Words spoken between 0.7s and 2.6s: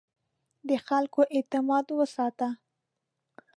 خلکو اعتماد وساته.